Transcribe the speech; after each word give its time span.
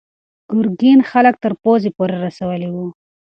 ګرګین 0.57 0.99
خلک 1.11 1.35
تر 1.43 1.53
پوزې 1.61 1.89
پورې 1.97 2.15
رسولي 2.25 2.67
وو. 2.73 2.85